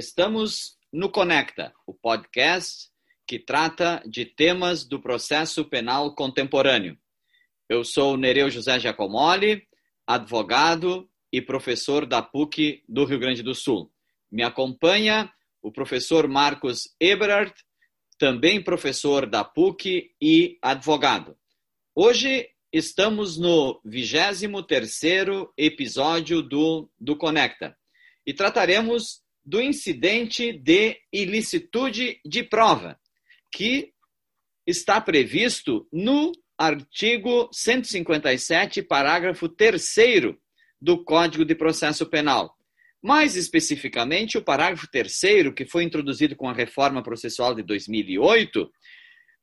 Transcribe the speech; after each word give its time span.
Estamos 0.00 0.78
no 0.90 1.10
Conecta, 1.10 1.74
o 1.86 1.92
podcast 1.92 2.88
que 3.26 3.38
trata 3.38 4.02
de 4.06 4.24
temas 4.24 4.82
do 4.82 4.98
processo 4.98 5.62
penal 5.62 6.14
contemporâneo. 6.14 6.96
Eu 7.68 7.84
sou 7.84 8.16
Nereu 8.16 8.48
José 8.48 8.80
Giacomoli, 8.80 9.62
advogado 10.06 11.06
e 11.30 11.42
professor 11.42 12.06
da 12.06 12.22
PUC 12.22 12.82
do 12.88 13.04
Rio 13.04 13.18
Grande 13.18 13.42
do 13.42 13.54
Sul. 13.54 13.92
Me 14.32 14.42
acompanha 14.42 15.30
o 15.60 15.70
professor 15.70 16.26
Marcos 16.26 16.96
Eberhardt, 16.98 17.62
também 18.18 18.64
professor 18.64 19.26
da 19.26 19.44
PUC 19.44 20.14
e 20.18 20.58
advogado. 20.62 21.36
Hoje 21.94 22.48
estamos 22.72 23.36
no 23.36 23.78
23º 23.84 25.50
episódio 25.58 26.40
do, 26.40 26.90
do 26.98 27.14
Conecta 27.18 27.76
e 28.26 28.32
trataremos 28.32 29.20
do 29.50 29.60
incidente 29.60 30.52
de 30.52 30.96
ilicitude 31.12 32.20
de 32.24 32.44
prova, 32.44 32.96
que 33.52 33.92
está 34.64 35.00
previsto 35.00 35.88
no 35.92 36.30
artigo 36.56 37.50
157, 37.52 38.80
parágrafo 38.80 39.48
3 39.48 39.84
do 40.80 41.02
Código 41.02 41.44
de 41.44 41.56
Processo 41.56 42.06
Penal. 42.06 42.54
Mais 43.02 43.34
especificamente, 43.34 44.38
o 44.38 44.44
parágrafo 44.44 44.86
3 44.88 45.20
que 45.56 45.66
foi 45.66 45.82
introduzido 45.82 46.36
com 46.36 46.48
a 46.48 46.54
reforma 46.54 47.02
processual 47.02 47.52
de 47.52 47.64
2008, 47.64 48.70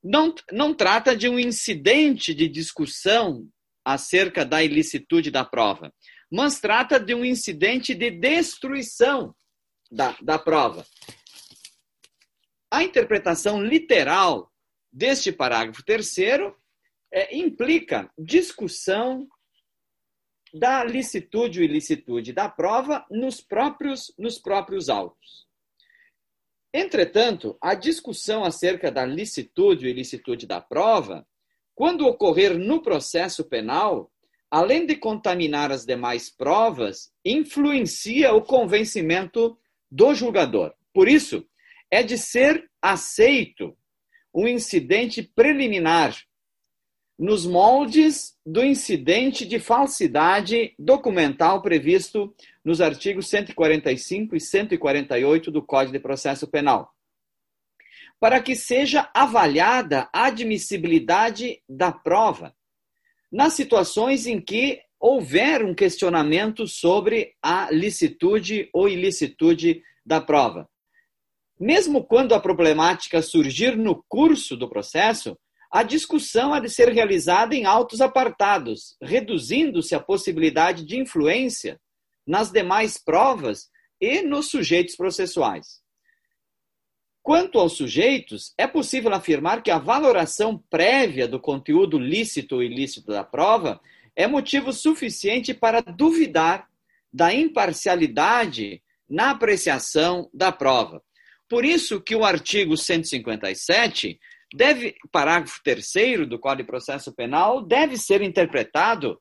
não, 0.01 0.33
não 0.53 0.73
trata 0.73 1.17
de 1.17 1.27
um 1.27 1.37
incidente 1.37 2.33
de 2.33 2.47
discussão 2.47 3.45
acerca 3.83 4.45
da 4.45 4.63
ilicitude 4.63 5.29
da 5.29 5.43
prova, 5.43 5.91
mas 6.31 6.61
trata 6.61 6.97
de 6.97 7.13
um 7.13 7.25
incidente 7.25 7.93
de 7.93 8.09
destruição 8.09 9.35
da, 9.91 10.15
da 10.21 10.37
prova. 10.39 10.85
A 12.71 12.83
interpretação 12.83 13.63
literal 13.63 14.51
deste 14.91 15.31
parágrafo 15.31 15.83
terceiro 15.83 16.55
é, 17.11 17.37
implica 17.37 18.11
discussão 18.17 19.27
da 20.53 20.83
licitude 20.83 21.59
ou 21.59 21.65
ilicitude 21.65 22.33
da 22.33 22.49
prova 22.49 23.05
nos 23.09 23.41
próprios, 23.41 24.13
nos 24.17 24.37
próprios 24.39 24.89
autos. 24.89 25.47
Entretanto, 26.73 27.57
a 27.61 27.73
discussão 27.73 28.43
acerca 28.43 28.91
da 28.91 29.05
licitude 29.05 29.85
ou 29.85 29.91
ilicitude 29.91 30.45
da 30.45 30.61
prova, 30.61 31.25
quando 31.73 32.05
ocorrer 32.05 32.57
no 32.57 32.81
processo 32.81 33.45
penal, 33.45 34.11
além 34.49 34.85
de 34.85 34.95
contaminar 34.95 35.71
as 35.71 35.85
demais 35.85 36.29
provas, 36.29 37.11
influencia 37.23 38.33
o 38.33 38.41
convencimento 38.41 39.57
do 39.89 40.13
julgador. 40.13 40.73
Por 40.93 41.07
isso, 41.07 41.47
é 41.91 42.03
de 42.03 42.17
ser 42.17 42.69
aceito 42.81 43.77
um 44.33 44.47
incidente 44.47 45.23
preliminar 45.23 46.15
nos 47.17 47.45
moldes 47.45 48.37
do 48.45 48.63
incidente 48.63 49.45
de 49.45 49.59
falsidade 49.59 50.75
documental 50.77 51.61
previsto 51.61 52.35
nos 52.63 52.79
artigos 52.79 53.27
145 53.27 54.35
e 54.35 54.39
148 54.39 55.49
do 55.49 55.63
Código 55.63 55.93
de 55.93 55.99
Processo 55.99 56.47
Penal, 56.47 56.93
para 58.19 58.39
que 58.39 58.55
seja 58.55 59.09
avaliada 59.15 60.07
a 60.13 60.25
admissibilidade 60.25 61.61
da 61.67 61.91
prova 61.91 62.55
nas 63.31 63.53
situações 63.53 64.27
em 64.27 64.39
que 64.39 64.81
houver 64.99 65.63
um 65.63 65.73
questionamento 65.73 66.67
sobre 66.67 67.35
a 67.41 67.69
licitude 67.71 68.69
ou 68.73 68.89
ilicitude 68.89 69.81
da 70.05 70.19
prova. 70.19 70.67
Mesmo 71.59 72.03
quando 72.03 72.33
a 72.33 72.39
problemática 72.39 73.21
surgir 73.21 73.75
no 73.75 74.03
curso 74.07 74.55
do 74.55 74.69
processo, 74.69 75.37
a 75.71 75.83
discussão 75.83 76.53
há 76.53 76.59
de 76.59 76.69
ser 76.69 76.89
realizada 76.89 77.55
em 77.55 77.65
autos 77.65 77.99
apartados, 77.99 78.95
reduzindo-se 79.01 79.93
a 79.93 79.99
possibilidade 79.99 80.85
de 80.85 80.99
influência 80.99 81.79
nas 82.25 82.51
demais 82.51 82.97
provas 82.97 83.69
e 83.99 84.21
nos 84.21 84.49
sujeitos 84.49 84.95
processuais. 84.95 85.81
Quanto 87.21 87.59
aos 87.59 87.73
sujeitos, 87.73 88.53
é 88.57 88.65
possível 88.65 89.13
afirmar 89.13 89.61
que 89.61 89.69
a 89.69 89.77
valoração 89.77 90.63
prévia 90.69 91.27
do 91.27 91.39
conteúdo 91.39 91.99
lícito 91.99 92.55
ou 92.55 92.63
ilícito 92.63 93.11
da 93.11 93.23
prova 93.23 93.81
é 94.17 94.25
motivo 94.25 94.73
suficiente 94.73 95.53
para 95.53 95.79
duvidar 95.79 96.67
da 97.13 97.31
imparcialidade 97.31 98.81
na 99.07 99.29
apreciação 99.29 100.27
da 100.33 100.51
prova. 100.51 101.03
Por 101.47 101.63
isso 101.63 102.01
que 102.01 102.15
o 102.15 102.25
artigo 102.25 102.75
157 102.75 104.19
deve, 104.53 104.95
parágrafo 105.11 105.61
3 105.63 106.27
do 106.27 106.39
Código 106.39 106.63
de 106.63 106.67
Processo 106.67 107.13
Penal, 107.13 107.63
deve 107.63 107.95
ser 107.95 108.23
interpretado 108.23 109.19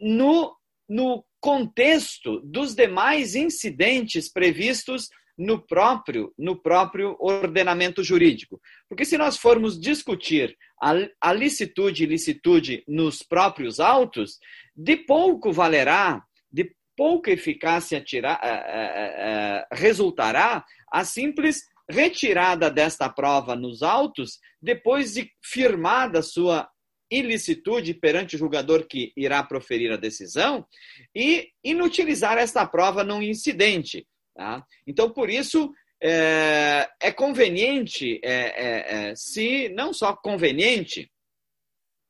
no, 0.00 0.56
no 0.88 1.24
contexto 1.38 2.40
dos 2.40 2.74
demais 2.74 3.34
incidentes 3.34 4.32
previstos 4.32 5.08
no 5.36 5.60
próprio, 5.60 6.32
no 6.38 6.56
próprio 6.56 7.16
ordenamento 7.20 8.02
jurídico. 8.02 8.58
Porque 8.88 9.04
se 9.04 9.18
nós 9.18 9.36
formos 9.36 9.78
discutir 9.78 10.56
a, 10.80 11.32
licitude 11.32 12.02
e 12.02 12.06
ilicitude 12.06 12.84
nos 12.86 13.22
próprios 13.22 13.80
autos, 13.80 14.38
de 14.74 14.96
pouco 14.96 15.52
valerá, 15.52 16.22
de 16.52 16.74
pouca 16.96 17.30
eficácia 17.30 18.00
tirar, 18.00 18.40
é, 18.42 18.48
é, 18.48 18.52
é, 18.52 19.66
resultará 19.72 20.64
a 20.92 21.04
simples 21.04 21.62
retirada 21.88 22.70
desta 22.70 23.08
prova 23.08 23.54
nos 23.54 23.82
autos, 23.82 24.38
depois 24.60 25.14
de 25.14 25.30
firmada 25.42 26.20
sua 26.22 26.68
ilicitude 27.10 27.94
perante 27.94 28.34
o 28.34 28.38
julgador 28.38 28.86
que 28.86 29.12
irá 29.16 29.42
proferir 29.42 29.92
a 29.92 29.96
decisão, 29.96 30.66
e 31.14 31.50
inutilizar 31.62 32.36
esta 32.36 32.66
prova 32.66 33.04
num 33.04 33.22
incidente. 33.22 34.06
Tá? 34.34 34.64
Então, 34.86 35.10
por 35.10 35.30
isso, 35.30 35.72
é, 36.02 36.88
é 37.00 37.12
conveniente, 37.12 38.20
é, 38.22 38.30
é, 38.30 39.10
é, 39.10 39.14
se 39.14 39.68
não 39.70 39.92
só 39.92 40.14
conveniente, 40.14 41.10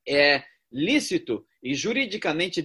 é 0.09 0.43
lícito 0.71 1.45
e 1.63 1.75
juridicamente 1.75 2.63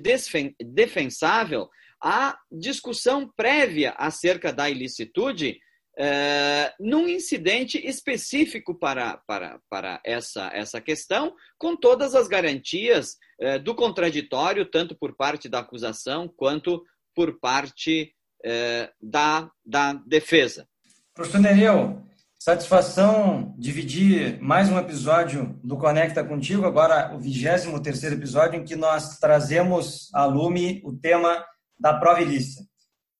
defensável 0.59 1.69
a 2.01 2.37
discussão 2.51 3.31
prévia 3.35 3.91
acerca 3.91 4.51
da 4.51 4.69
ilicitude 4.69 5.59
é, 5.97 6.73
num 6.79 7.07
incidente 7.07 7.77
específico 7.77 8.73
para, 8.73 9.17
para, 9.27 9.59
para 9.69 10.01
essa, 10.03 10.49
essa 10.53 10.81
questão, 10.81 11.35
com 11.57 11.75
todas 11.75 12.15
as 12.15 12.27
garantias 12.27 13.17
é, 13.39 13.59
do 13.59 13.75
contraditório, 13.75 14.65
tanto 14.65 14.95
por 14.95 15.15
parte 15.15 15.47
da 15.47 15.59
acusação 15.59 16.27
quanto 16.27 16.83
por 17.13 17.39
parte 17.39 18.15
é, 18.43 18.91
da, 18.99 19.51
da 19.63 19.93
defesa. 19.93 20.67
Professor 21.13 21.41
Nereu, 21.41 22.01
satisfação 22.39 23.53
dividir 23.57 24.41
mais 24.41 24.69
um 24.69 24.79
episódio 24.79 25.59
do 25.61 25.77
Conecta 25.77 26.23
Contigo, 26.23 26.65
agora 26.65 27.13
o 27.13 27.19
23 27.19 28.13
episódio 28.13 28.57
em 28.57 28.63
que 28.63 28.77
nós 28.77 29.19
trazemos 29.19 30.09
a 30.13 30.23
lume 30.23 30.81
o 30.85 30.93
tema 30.93 31.45
da 31.77 31.93
prova 31.95 32.21
ilícita. 32.21 32.63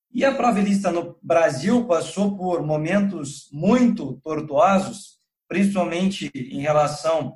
E 0.09 0.23
a 0.23 0.33
prova 0.33 0.61
ilícita 0.61 0.89
no 0.89 1.19
Brasil 1.21 1.85
passou 1.85 2.37
por 2.37 2.65
momentos 2.65 3.49
muito 3.51 4.21
tortuosos, 4.23 5.17
principalmente 5.49 6.31
em 6.33 6.61
relação 6.61 7.35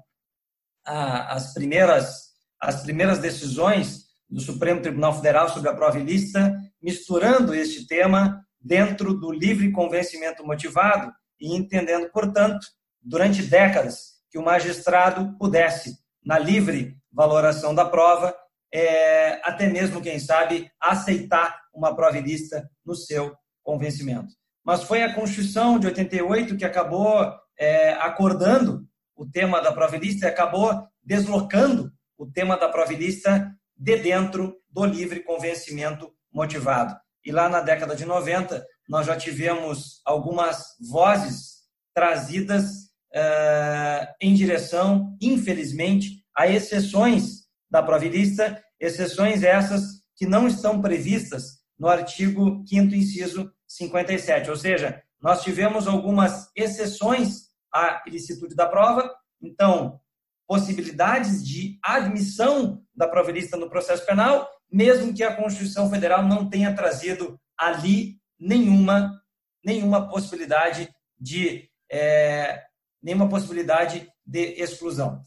às 0.85 1.53
primeiras, 1.53 2.29
às 2.61 2.81
primeiras 2.81 3.19
decisões 3.19 4.05
do 4.29 4.40
Supremo 4.40 4.81
Tribunal 4.81 5.16
Federal 5.16 5.49
sobre 5.49 5.69
a 5.69 5.75
prova 5.75 5.99
ilícita, 5.99 6.58
misturando 6.81 7.53
este 7.53 7.85
tema 7.85 8.45
dentro 8.66 9.14
do 9.14 9.32
livre 9.32 9.72
convencimento 9.72 10.44
motivado 10.44 11.14
e 11.40 11.56
entendendo, 11.56 12.09
portanto, 12.12 12.66
durante 13.00 13.44
décadas, 13.44 14.16
que 14.32 14.40
o 14.40 14.44
magistrado 14.44 15.38
pudesse, 15.38 16.00
na 16.26 16.40
livre 16.40 16.97
valoração 17.12 17.76
da 17.76 17.85
prova, 17.85 18.35
é, 18.73 19.40
até 19.47 19.67
mesmo, 19.67 20.02
quem 20.02 20.17
sabe, 20.17 20.72
aceitar 20.82 21.62
uma 21.72 21.96
prova 21.96 22.17
ilícita 22.17 22.67
no 22.84 22.96
seu 22.96 23.35
convencimento. 23.62 24.34
Mas 24.64 24.82
foi 24.82 25.03
a 25.03 25.14
Constituição 25.14 25.78
de 25.78 25.85
88 25.85 26.58
que 26.58 26.66
acabou 26.66 27.32
é, 27.59 27.91
acordando 27.94 28.84
o 29.16 29.29
tema 29.29 29.61
da 29.61 29.72
prova 29.72 29.96
ilícita 29.96 30.26
e 30.26 30.29
acabou 30.29 30.88
deslocando 31.03 31.91
o 32.18 32.26
tema 32.26 32.58
da 32.58 32.68
prova 32.68 32.91
ilícita 32.91 33.56
de 33.78 33.96
dentro 33.97 34.58
do 34.68 34.84
livre 34.85 35.20
convencimento 35.22 36.11
motivado. 36.34 37.04
E 37.25 37.31
lá 37.31 37.49
na 37.49 37.59
década 37.59 37.95
de 37.95 38.05
90, 38.05 38.66
nós 38.87 39.07
já 39.07 39.17
tivemos 39.17 39.99
algumas 40.05 40.63
vozes 40.89 41.55
trazidas 41.93 42.66
uh, 43.13 44.13
em 44.22 44.33
direção, 44.33 45.17
infelizmente, 45.19 46.23
a 46.37 46.47
exceções 46.47 47.45
da 47.69 47.81
provilista, 47.81 48.61
exceções 48.79 49.41
essas 49.41 49.81
que 50.16 50.25
não 50.25 50.47
estão 50.47 50.81
previstas 50.81 51.59
no 51.79 51.87
artigo 51.87 52.63
5 52.67 52.95
inciso 52.95 53.51
57, 53.67 54.49
ou 54.49 54.55
seja, 54.55 55.01
nós 55.22 55.41
tivemos 55.41 55.87
algumas 55.87 56.49
exceções 56.55 57.47
à 57.73 58.03
ilicitude 58.05 58.55
da 58.55 58.67
prova. 58.67 59.11
Então, 59.41 59.99
possibilidades 60.47 61.43
de 61.43 61.79
admissão 61.83 62.83
da 62.95 63.07
prova 63.07 63.31
ilícita 63.31 63.57
no 63.57 63.69
processo 63.69 64.05
penal, 64.05 64.47
mesmo 64.72 65.14
que 65.14 65.23
a 65.23 65.35
Constituição 65.35 65.90
Federal 65.90 66.23
não 66.23 66.50
tenha 66.50 66.76
trazido 66.76 67.40
ali 67.58 68.17
nenhuma 68.40 69.22
nenhuma 69.64 70.08
possibilidade 70.08 70.88
de 71.20 71.70
é, 71.91 72.64
nenhuma 73.02 73.28
possibilidade 73.28 74.08
de 74.26 74.62
exclusão. 74.62 75.23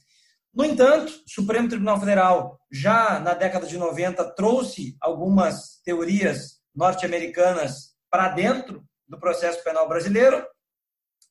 No 0.55 0.65
entanto, 0.65 1.13
o 1.13 1.31
Supremo 1.31 1.69
Tribunal 1.69 1.99
Federal, 1.99 2.59
já 2.71 3.21
na 3.21 3.35
década 3.35 3.67
de 3.67 3.77
90, 3.77 4.25
trouxe 4.35 4.97
algumas 5.01 5.81
teorias 5.85 6.61
norte-americanas 6.75 7.95
para 8.11 8.29
dentro 8.29 8.85
do 9.07 9.19
processo 9.19 9.63
penal 9.63 9.89
brasileiro 9.89 10.45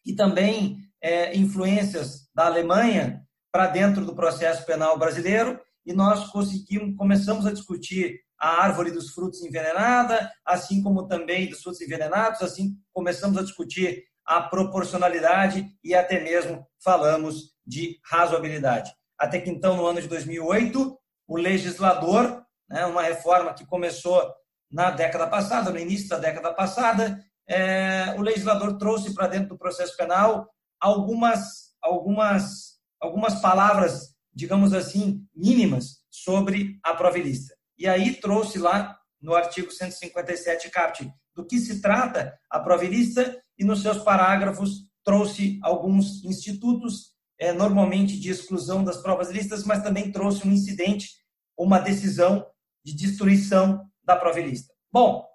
e 0.06 0.16
também 0.16 0.78
é, 1.02 1.36
influências 1.36 2.30
da 2.34 2.46
Alemanha 2.46 3.22
para 3.52 3.68
dentro 3.68 4.06
do 4.06 4.16
processo 4.16 4.66
penal 4.66 4.98
brasileiro 4.98 5.60
e 5.88 5.94
nós 5.94 6.30
conseguimos 6.30 6.96
começamos 6.98 7.48
a 7.48 7.54
discutir 7.54 8.20
a 8.38 8.62
árvore 8.62 8.92
dos 8.92 9.12
frutos 9.12 9.42
envenenada, 9.42 10.30
assim 10.46 10.84
como 10.84 11.08
também 11.08 11.50
dos 11.50 11.64
frutos 11.64 11.82
envenenados, 11.82 12.42
assim 12.42 12.76
começamos 12.94 13.38
a 13.38 13.42
discutir 13.42 14.04
a 14.26 14.42
proporcionalidade 14.42 15.66
e 15.82 15.96
até 15.96 16.20
mesmo 16.20 16.68
falamos 16.84 17.54
de 17.66 17.98
razoabilidade. 18.04 18.92
Até 19.18 19.40
que 19.40 19.50
então, 19.50 19.78
no 19.78 19.88
ano 19.88 20.02
de 20.02 20.08
2008, 20.08 21.00
o 21.28 21.38
legislador, 21.38 22.44
né, 22.70 22.86
uma 22.86 23.02
reforma 23.02 23.54
que 23.54 23.66
começou 23.66 24.22
na 24.70 24.92
década 24.92 25.26
passada, 25.26 25.72
no 25.72 25.80
início 25.80 26.10
da 26.10 26.18
década 26.18 26.54
passada, 26.54 27.24
é, 27.48 28.14
o 28.18 28.22
legislador 28.22 28.78
trouxe 28.78 29.14
para 29.14 29.28
dentro 29.28 29.50
do 29.50 29.58
processo 29.58 29.96
penal 29.96 30.50
algumas, 30.80 31.74
algumas, 31.82 32.78
algumas 33.00 33.42
palavras, 33.42 34.17
digamos 34.38 34.72
assim, 34.72 35.28
mínimas 35.36 36.04
sobre 36.12 36.80
a 36.84 36.94
provilista. 36.94 37.56
E 37.76 37.88
aí 37.88 38.14
trouxe 38.14 38.60
lá 38.60 38.96
no 39.20 39.34
artigo 39.34 39.72
157 39.72 40.70
caput 40.70 41.12
do 41.36 41.44
que 41.44 41.60
se 41.60 41.82
trata 41.82 42.38
a 42.48 42.60
provilista 42.60 43.42
e 43.58 43.64
nos 43.64 43.82
seus 43.82 43.98
parágrafos 43.98 44.88
trouxe 45.04 45.60
alguns 45.64 46.24
institutos, 46.24 47.16
é, 47.40 47.52
normalmente 47.52 48.20
de 48.20 48.30
exclusão 48.30 48.84
das 48.84 48.98
provas 48.98 49.32
listas, 49.32 49.64
mas 49.64 49.82
também 49.82 50.12
trouxe 50.12 50.48
um 50.48 50.52
incidente, 50.52 51.10
uma 51.58 51.80
decisão 51.80 52.46
de 52.86 52.96
destruição 52.96 53.84
da 54.04 54.16
provilista. 54.16 54.72
Bom, 54.92 55.26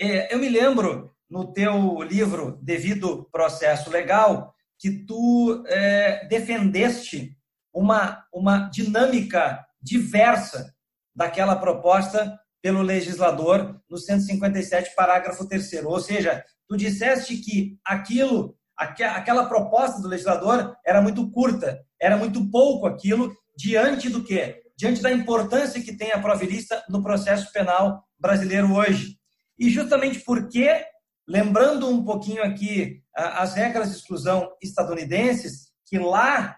é, 0.00 0.32
eu 0.32 0.38
me 0.38 0.48
lembro 0.48 1.10
no 1.28 1.52
teu 1.52 2.00
livro 2.02 2.60
Devido 2.62 3.28
Processo 3.32 3.90
Legal 3.90 4.54
que 4.78 5.04
tu 5.04 5.64
é, 5.66 6.26
defendeste 6.26 7.36
uma, 7.72 8.24
uma 8.32 8.68
dinâmica 8.68 9.64
diversa 9.80 10.74
daquela 11.14 11.56
proposta 11.56 12.38
pelo 12.62 12.82
legislador 12.82 13.80
no 13.88 13.98
157, 13.98 14.94
parágrafo 14.94 15.46
3 15.46 15.84
Ou 15.84 16.00
seja, 16.00 16.44
tu 16.68 16.76
disseste 16.76 17.36
que 17.38 17.78
aquilo, 17.84 18.56
aquela 18.76 19.46
proposta 19.46 20.00
do 20.00 20.08
legislador 20.08 20.76
era 20.84 21.00
muito 21.00 21.30
curta, 21.30 21.80
era 22.00 22.16
muito 22.16 22.50
pouco 22.50 22.86
aquilo, 22.86 23.32
diante 23.56 24.08
do 24.08 24.22
quê? 24.22 24.62
Diante 24.76 25.02
da 25.02 25.12
importância 25.12 25.82
que 25.82 25.96
tem 25.96 26.12
a 26.12 26.20
provilista 26.20 26.84
no 26.88 27.02
processo 27.02 27.52
penal 27.52 28.04
brasileiro 28.18 28.72
hoje. 28.72 29.16
E 29.58 29.70
justamente 29.70 30.20
porque, 30.20 30.84
lembrando 31.26 31.88
um 31.88 32.04
pouquinho 32.04 32.44
aqui 32.44 33.02
as 33.14 33.54
regras 33.54 33.90
de 33.90 33.96
exclusão 33.96 34.52
estadunidenses, 34.62 35.68
que 35.84 35.98
lá 35.98 36.56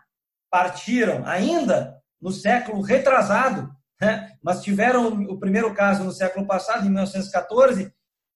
partiram 0.50 1.26
ainda 1.26 1.96
no 2.20 2.32
século 2.32 2.82
retrasado, 2.82 3.70
né? 4.00 4.32
mas 4.42 4.62
tiveram 4.62 5.08
o 5.24 5.38
primeiro 5.38 5.72
caso 5.72 6.04
no 6.04 6.12
século 6.12 6.46
passado, 6.46 6.84
em 6.86 6.90
1914, 6.90 7.92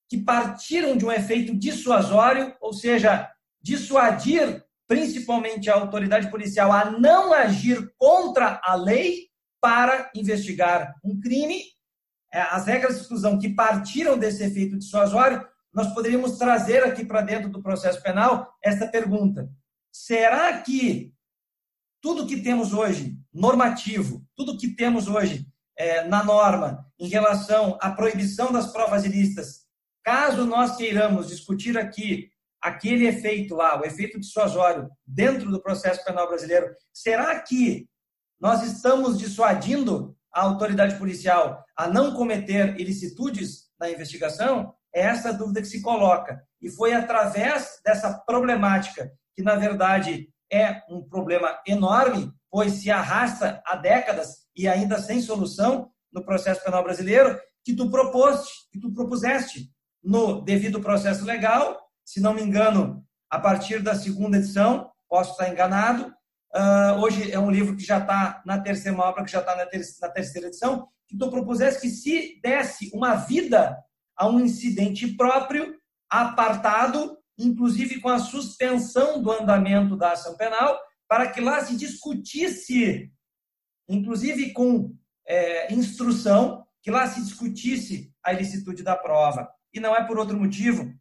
que 0.08 0.18
partiram 0.18 0.96
de 0.96 1.04
um 1.04 1.12
efeito 1.12 1.54
dissuasório, 1.56 2.54
ou 2.60 2.72
seja, 2.72 3.30
dissuadir 3.60 4.62
principalmente 4.86 5.70
a 5.70 5.74
autoridade 5.74 6.30
policial 6.30 6.70
a 6.70 6.90
não 6.90 7.32
agir 7.32 7.90
contra 7.98 8.60
a 8.62 8.74
lei 8.74 9.28
para 9.60 10.10
investigar 10.14 10.94
um 11.02 11.18
crime. 11.18 11.62
É, 12.30 12.40
as 12.40 12.66
regras 12.66 12.96
de 12.96 13.00
exclusão 13.02 13.38
que 13.38 13.48
partiram 13.48 14.18
desse 14.18 14.42
efeito 14.44 14.76
dissuasório, 14.76 15.46
nós 15.72 15.92
poderíamos 15.94 16.36
trazer 16.36 16.84
aqui 16.84 17.04
para 17.04 17.22
dentro 17.22 17.48
do 17.48 17.62
processo 17.62 18.02
penal 18.02 18.54
esta 18.62 18.86
pergunta: 18.86 19.48
será 19.90 20.60
que 20.60 21.13
tudo 22.04 22.26
que 22.26 22.42
temos 22.42 22.74
hoje 22.74 23.16
normativo, 23.32 24.22
tudo 24.36 24.58
que 24.58 24.68
temos 24.68 25.08
hoje 25.08 25.46
é, 25.74 26.06
na 26.06 26.22
norma 26.22 26.86
em 26.98 27.08
relação 27.08 27.78
à 27.80 27.92
proibição 27.92 28.52
das 28.52 28.70
provas 28.70 29.06
ilícitas, 29.06 29.62
caso 30.04 30.44
nós 30.44 30.76
queiramos 30.76 31.28
discutir 31.28 31.78
aqui 31.78 32.28
aquele 32.60 33.06
efeito 33.06 33.54
lá, 33.54 33.80
o 33.80 33.86
efeito 33.86 34.20
dissuasório 34.20 34.90
dentro 35.06 35.50
do 35.50 35.62
processo 35.62 36.04
penal 36.04 36.28
brasileiro, 36.28 36.76
será 36.92 37.40
que 37.40 37.88
nós 38.38 38.62
estamos 38.62 39.16
dissuadindo 39.16 40.14
a 40.30 40.42
autoridade 40.42 40.98
policial 40.98 41.64
a 41.74 41.88
não 41.88 42.12
cometer 42.12 42.78
ilicitudes 42.78 43.70
na 43.80 43.90
investigação? 43.90 44.74
É 44.94 45.00
essa 45.00 45.30
a 45.30 45.32
dúvida 45.32 45.62
que 45.62 45.68
se 45.68 45.80
coloca. 45.80 46.38
E 46.60 46.68
foi 46.68 46.92
através 46.92 47.80
dessa 47.82 48.12
problemática, 48.26 49.10
que 49.34 49.42
na 49.42 49.54
verdade 49.54 50.28
é 50.54 50.82
um 50.88 51.02
problema 51.02 51.58
enorme, 51.66 52.32
pois 52.48 52.74
se 52.74 52.90
arrasta 52.90 53.60
há 53.66 53.74
décadas 53.74 54.44
e 54.56 54.68
ainda 54.68 55.00
sem 55.00 55.20
solução 55.20 55.90
no 56.12 56.24
processo 56.24 56.62
penal 56.62 56.84
brasileiro, 56.84 57.36
que 57.64 57.74
tu 57.74 57.90
proposte, 57.90 58.52
que 58.70 58.78
tu 58.78 58.92
propuseste 58.92 59.68
no 60.02 60.40
devido 60.42 60.80
processo 60.80 61.24
legal, 61.24 61.80
se 62.04 62.20
não 62.20 62.32
me 62.32 62.42
engano, 62.42 63.04
a 63.28 63.38
partir 63.40 63.82
da 63.82 63.94
segunda 63.96 64.36
edição, 64.36 64.90
posso 65.08 65.32
estar 65.32 65.48
enganado. 65.48 66.14
Uh, 66.54 67.00
hoje 67.00 67.32
é 67.32 67.38
um 67.38 67.50
livro 67.50 67.74
que 67.74 67.84
já 67.84 67.98
está 67.98 68.40
na 68.46 68.60
terceira, 68.60 68.96
obra 68.98 69.24
que 69.24 69.32
já 69.32 69.40
está 69.40 69.56
na, 69.56 69.66
ter 69.66 69.82
na 70.00 70.08
terceira 70.08 70.46
edição, 70.46 70.86
que 71.08 71.18
tu 71.18 71.28
propuseste 71.30 71.80
que 71.80 71.88
se 71.88 72.40
desse 72.40 72.90
uma 72.94 73.16
vida 73.16 73.76
a 74.16 74.28
um 74.28 74.38
incidente 74.38 75.08
próprio, 75.16 75.74
apartado, 76.08 77.18
inclusive 77.38 78.00
com 78.00 78.08
a 78.08 78.18
suspensão 78.18 79.22
do 79.22 79.30
andamento 79.30 79.96
da 79.96 80.12
ação 80.12 80.36
penal, 80.36 80.78
para 81.08 81.30
que 81.30 81.40
lá 81.40 81.64
se 81.64 81.76
discutisse 81.76 83.12
inclusive 83.88 84.52
com 84.52 84.94
é, 85.26 85.72
instrução, 85.72 86.66
que 86.82 86.90
lá 86.90 87.06
se 87.08 87.22
discutisse 87.22 88.12
a 88.22 88.32
ilicitude 88.32 88.82
da 88.82 88.96
prova. 88.96 89.48
E 89.72 89.80
não 89.80 89.94
é 89.94 90.04
por 90.04 90.18
outro 90.18 90.38
motivo, 90.38 90.92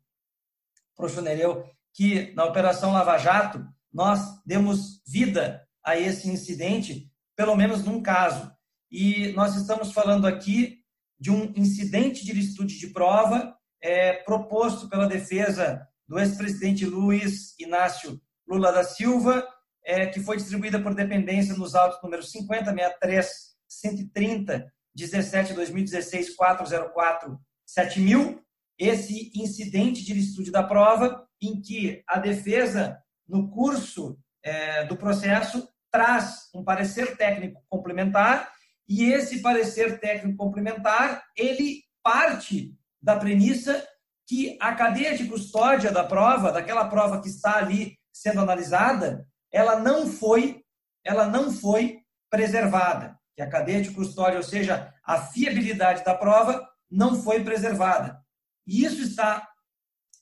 professor 0.95 1.21
Nereu, 1.21 1.65
que 1.93 2.33
na 2.33 2.45
Operação 2.45 2.91
Lava 2.91 3.17
Jato 3.17 3.65
nós 3.91 4.41
demos 4.45 5.01
vida 5.05 5.67
a 5.83 5.97
esse 5.97 6.29
incidente, 6.29 7.11
pelo 7.35 7.55
menos 7.55 7.83
num 7.83 8.01
caso. 8.01 8.51
E 8.89 9.31
nós 9.33 9.55
estamos 9.55 9.91
falando 9.91 10.25
aqui 10.25 10.79
de 11.19 11.29
um 11.31 11.53
incidente 11.55 12.25
de 12.25 12.31
ilicitude 12.31 12.79
de 12.79 12.87
prova 12.87 13.55
é, 13.81 14.13
proposto 14.13 14.89
pela 14.89 15.07
defesa 15.07 15.87
do 16.07 16.19
ex-presidente 16.19 16.85
Luiz 16.85 17.57
Inácio 17.59 18.21
Lula 18.47 18.71
da 18.71 18.83
Silva 18.83 19.47
é, 19.85 20.05
que 20.05 20.19
foi 20.21 20.37
distribuída 20.37 20.81
por 20.81 20.95
dependência 20.95 21.55
nos 21.55 21.75
autos 21.75 22.01
número 22.01 22.23
50, 22.23 22.65
63, 22.65 23.53
130, 23.67 24.73
17, 24.95 25.53
2016, 25.53 26.35
404, 26.35 27.39
7000. 27.65 28.41
Esse 28.77 29.31
incidente 29.35 30.03
de 30.03 30.17
estudo 30.17 30.51
da 30.51 30.63
prova, 30.63 31.27
em 31.41 31.61
que 31.61 32.03
a 32.07 32.19
defesa, 32.19 32.97
no 33.27 33.49
curso 33.49 34.17
é, 34.41 34.85
do 34.85 34.97
processo, 34.97 35.67
traz 35.91 36.49
um 36.55 36.63
parecer 36.63 37.15
técnico 37.17 37.61
complementar, 37.69 38.51
e 38.87 39.05
esse 39.05 39.41
parecer 39.41 39.99
técnico 39.99 40.37
complementar, 40.37 41.23
ele 41.37 41.83
parte 42.01 42.75
da 43.01 43.15
premissa 43.15 43.85
que 44.33 44.57
a 44.59 44.73
cadeia 44.73 45.15
de 45.15 45.27
custódia 45.27 45.91
da 45.91 46.03
prova, 46.03 46.51
daquela 46.51 46.89
prova 46.89 47.21
que 47.21 47.29
está 47.29 47.57
ali 47.57 47.95
sendo 48.11 48.41
analisada, 48.41 49.27
ela 49.51 49.79
não 49.79 50.07
foi, 50.07 50.63
ela 51.05 51.27
não 51.27 51.51
foi 51.51 51.99
preservada. 52.31 53.15
Que 53.35 53.43
a 53.43 53.49
cadeia 53.49 53.83
de 53.83 53.91
custódia, 53.91 54.37
ou 54.37 54.43
seja, 54.43 54.91
a 55.05 55.21
fiabilidade 55.21 56.03
da 56.03 56.15
prova, 56.15 56.67
não 56.89 57.21
foi 57.21 57.43
preservada. 57.43 58.19
E 58.65 58.83
isso 58.83 59.03
está, 59.03 59.47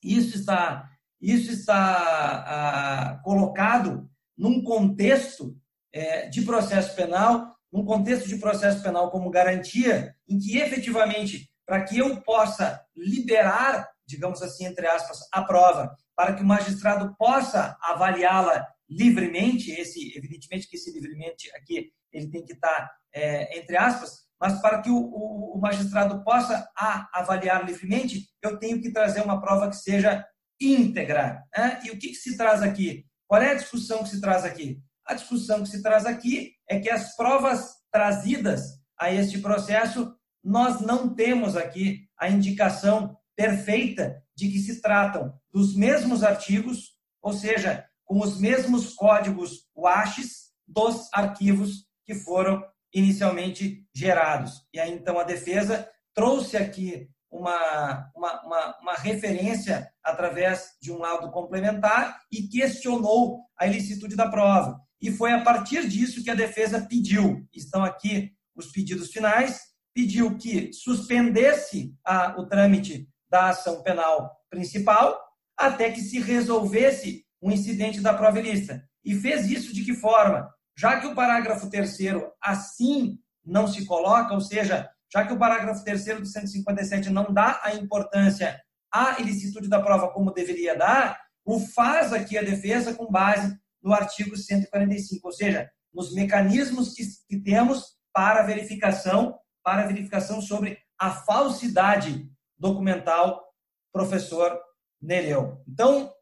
isso 0.03 0.35
está, 0.35 0.89
isso 1.21 1.49
está 1.49 1.97
ah, 2.45 3.21
colocado 3.23 4.09
num 4.37 4.61
contexto 4.61 5.57
é, 5.93 6.27
de 6.27 6.41
processo 6.41 6.93
penal, 6.97 7.55
num 7.71 7.85
contexto 7.85 8.27
de 8.27 8.39
processo 8.39 8.83
penal 8.83 9.09
como 9.09 9.29
garantia, 9.29 10.13
em 10.27 10.37
que 10.37 10.57
efetivamente, 10.57 11.49
para 11.65 11.85
que 11.85 11.97
eu 11.97 12.21
possa 12.21 12.81
liberar 12.93 13.89
digamos 14.11 14.41
assim, 14.41 14.65
entre 14.65 14.85
aspas, 14.87 15.19
a 15.31 15.41
prova, 15.43 15.95
para 16.15 16.33
que 16.33 16.43
o 16.43 16.45
magistrado 16.45 17.15
possa 17.17 17.77
avaliá-la 17.81 18.67
livremente, 18.89 19.71
esse, 19.71 20.15
evidentemente 20.17 20.67
que 20.67 20.75
esse 20.75 20.91
livremente 20.91 21.49
aqui 21.55 21.91
ele 22.11 22.29
tem 22.29 22.43
que 22.43 22.53
estar 22.53 22.91
é, 23.13 23.57
entre 23.57 23.77
aspas, 23.77 24.21
mas 24.39 24.59
para 24.61 24.81
que 24.81 24.89
o, 24.89 24.97
o, 24.97 25.57
o 25.57 25.61
magistrado 25.61 26.23
possa 26.23 26.67
a, 26.75 27.07
avaliar 27.13 27.65
livremente, 27.65 28.29
eu 28.41 28.57
tenho 28.57 28.81
que 28.81 28.91
trazer 28.91 29.21
uma 29.21 29.39
prova 29.39 29.69
que 29.69 29.75
seja 29.75 30.25
íntegra. 30.59 31.43
Né? 31.55 31.79
E 31.85 31.91
o 31.91 31.99
que, 31.99 32.09
que 32.09 32.15
se 32.15 32.35
traz 32.35 32.61
aqui? 32.61 33.05
Qual 33.27 33.41
é 33.41 33.51
a 33.51 33.55
discussão 33.55 34.03
que 34.03 34.09
se 34.09 34.19
traz 34.19 34.43
aqui? 34.43 34.81
A 35.05 35.13
discussão 35.13 35.63
que 35.63 35.69
se 35.69 35.81
traz 35.81 36.05
aqui 36.05 36.53
é 36.67 36.79
que 36.79 36.89
as 36.89 37.15
provas 37.15 37.75
trazidas 37.91 38.79
a 38.97 39.11
este 39.11 39.39
processo, 39.39 40.15
nós 40.43 40.81
não 40.81 41.13
temos 41.13 41.55
aqui 41.55 42.07
a 42.17 42.29
indicação 42.29 43.17
perfeita 43.41 44.23
de 44.35 44.49
que 44.49 44.59
se 44.59 44.81
tratam 44.81 45.33
dos 45.51 45.75
mesmos 45.75 46.23
artigos, 46.23 46.91
ou 47.21 47.33
seja, 47.33 47.85
com 48.05 48.19
os 48.19 48.39
mesmos 48.39 48.93
códigos 48.93 49.67
WASHs 49.75 50.51
dos 50.67 51.09
arquivos 51.11 51.87
que 52.05 52.13
foram 52.13 52.63
inicialmente 52.93 53.83
gerados. 53.93 54.67
E 54.71 54.79
aí, 54.79 54.93
então, 54.93 55.17
a 55.17 55.23
defesa 55.23 55.89
trouxe 56.13 56.55
aqui 56.55 57.09
uma, 57.31 58.11
uma, 58.15 58.45
uma, 58.45 58.79
uma, 58.81 58.93
referência 58.95 59.89
através 60.03 60.75
de 60.81 60.91
um 60.91 60.97
laudo 60.97 61.31
complementar 61.31 62.19
e 62.31 62.47
questionou 62.47 63.39
a 63.57 63.65
ilicitude 63.65 64.15
da 64.15 64.29
prova. 64.29 64.79
E 65.01 65.11
foi 65.11 65.31
a 65.31 65.41
partir 65.41 65.87
disso 65.87 66.23
que 66.23 66.29
a 66.29 66.35
defesa 66.35 66.85
pediu, 66.87 67.47
estão 67.53 67.83
aqui 67.83 68.33
os 68.53 68.67
pedidos 68.67 69.09
finais, 69.11 69.61
pediu 69.93 70.37
que 70.37 70.71
suspendesse 70.73 71.95
a, 72.05 72.35
o 72.37 72.45
trâmite 72.45 73.07
da 73.31 73.49
ação 73.49 73.81
penal 73.81 74.37
principal 74.49 75.17
até 75.57 75.89
que 75.89 76.01
se 76.01 76.19
resolvesse 76.19 77.25
um 77.41 77.49
incidente 77.49 78.01
da 78.01 78.13
prova 78.13 78.39
ilícita. 78.39 78.83
E 79.03 79.15
fez 79.15 79.49
isso 79.49 79.73
de 79.73 79.83
que 79.85 79.93
forma? 79.93 80.53
Já 80.77 80.99
que 80.99 81.07
o 81.07 81.15
parágrafo 81.15 81.69
terceiro 81.69 82.31
assim 82.41 83.17
não 83.43 83.67
se 83.67 83.85
coloca, 83.85 84.33
ou 84.33 84.41
seja, 84.41 84.89
já 85.11 85.25
que 85.25 85.33
o 85.33 85.39
parágrafo 85.39 85.83
terceiro 85.83 86.19
do 86.19 86.27
157 86.27 87.09
não 87.09 87.33
dá 87.33 87.59
a 87.63 87.73
importância 87.73 88.59
à 88.93 89.19
ilicitude 89.19 89.69
da 89.69 89.81
prova 89.81 90.09
como 90.09 90.33
deveria 90.33 90.77
dar, 90.77 91.19
o 91.45 91.59
faz 91.59 92.13
aqui 92.13 92.37
a 92.37 92.43
defesa 92.43 92.93
com 92.93 93.09
base 93.09 93.57
no 93.81 93.93
artigo 93.93 94.37
145, 94.37 95.25
ou 95.25 95.33
seja, 95.33 95.69
nos 95.93 96.13
mecanismos 96.13 96.93
que, 96.93 97.03
que 97.27 97.41
temos 97.41 97.95
para 98.13 98.43
verificação, 98.43 99.39
para 99.63 99.87
verificação 99.87 100.41
sobre 100.41 100.77
a 100.99 101.09
falsidade 101.09 102.29
documental, 102.61 103.43
professor 103.91 104.57
Nereu. 105.01 105.61
Então, 105.67 106.13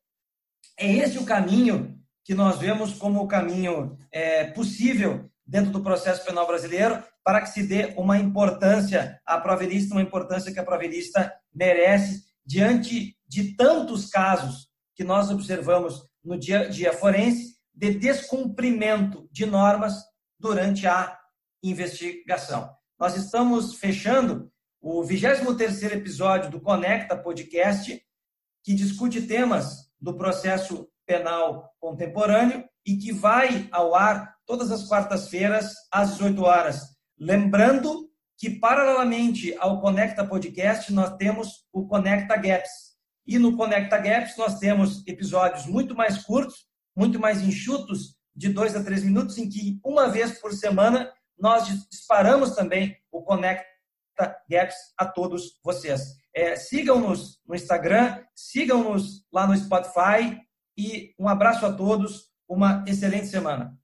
é 0.79 0.89
esse 0.89 1.17
o 1.17 1.25
caminho 1.25 1.99
que 2.23 2.33
nós 2.33 2.57
vemos 2.57 2.93
como 2.93 3.21
o 3.21 3.27
caminho 3.27 3.97
é, 4.11 4.45
possível 4.45 5.29
dentro 5.45 5.71
do 5.71 5.83
processo 5.83 6.25
penal 6.25 6.47
brasileiro 6.47 7.03
para 7.23 7.41
que 7.41 7.49
se 7.49 7.63
dê 7.67 7.93
uma 7.97 8.17
importância 8.17 9.19
à 9.25 9.37
proverista, 9.37 9.93
uma 9.93 10.01
importância 10.01 10.51
que 10.53 10.59
a 10.59 10.65
proverista 10.65 11.33
merece 11.53 12.23
diante 12.45 13.17
de 13.27 13.55
tantos 13.55 14.09
casos 14.09 14.69
que 14.95 15.03
nós 15.03 15.29
observamos 15.29 16.01
no 16.23 16.39
dia 16.39 16.61
a 16.61 16.69
dia 16.69 16.93
forense 16.93 17.57
de 17.73 17.93
descumprimento 17.93 19.27
de 19.31 19.45
normas 19.45 19.95
durante 20.39 20.87
a 20.87 21.17
investigação. 21.61 22.69
Nós 22.97 23.15
estamos 23.15 23.75
fechando 23.75 24.51
o 24.81 25.01
23º 25.03 25.93
episódio 25.93 26.49
do 26.49 26.61
Conecta 26.61 27.15
Podcast, 27.15 28.01
que 28.63 28.73
discute 28.73 29.21
temas 29.21 29.89
do 29.99 30.15
processo 30.15 30.87
penal 31.05 31.73
contemporâneo 31.79 32.63
e 32.85 32.97
que 32.97 33.11
vai 33.11 33.67
ao 33.71 33.93
ar 33.93 34.35
todas 34.45 34.71
as 34.71 34.87
quartas-feiras 34.87 35.73
às 35.91 36.11
18 36.11 36.43
horas. 36.43 36.81
Lembrando 37.19 38.09
que, 38.37 38.49
paralelamente 38.49 39.53
ao 39.59 39.81
Conecta 39.81 40.25
Podcast, 40.25 40.93
nós 40.93 41.15
temos 41.17 41.65
o 41.73 41.85
Conecta 41.85 42.37
Gaps. 42.37 42.89
E 43.27 43.37
no 43.37 43.57
Conecta 43.57 43.97
Gaps 43.97 44.37
nós 44.37 44.57
temos 44.59 45.05
episódios 45.05 45.65
muito 45.65 45.93
mais 45.93 46.23
curtos, 46.23 46.67
muito 46.95 47.19
mais 47.19 47.41
enxutos, 47.41 48.17
de 48.33 48.47
dois 48.47 48.75
a 48.75 48.83
três 48.83 49.03
minutos, 49.03 49.37
em 49.37 49.49
que 49.49 49.79
uma 49.83 50.07
vez 50.07 50.39
por 50.39 50.53
semana 50.53 51.11
nós 51.37 51.67
disparamos 51.89 52.55
também 52.55 52.95
o 53.11 53.21
Conecta 53.21 53.65
Gaps 54.49 54.75
a 54.97 55.05
todos 55.05 55.59
vocês. 55.63 56.17
É, 56.35 56.55
sigam-nos 56.55 57.39
no 57.47 57.55
Instagram, 57.55 58.23
sigam-nos 58.35 59.25
lá 59.31 59.47
no 59.47 59.55
Spotify, 59.55 60.39
e 60.77 61.13
um 61.19 61.27
abraço 61.27 61.65
a 61.65 61.73
todos, 61.73 62.29
uma 62.47 62.83
excelente 62.87 63.27
semana. 63.27 63.78